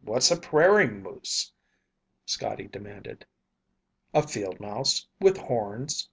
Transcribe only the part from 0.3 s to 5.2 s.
a prairie moose?" Scotty demanded. "A field mouse